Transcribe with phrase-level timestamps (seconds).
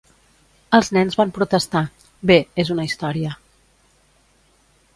[0.77, 1.83] Els nens van protestar:
[2.31, 3.37] bé, és una història.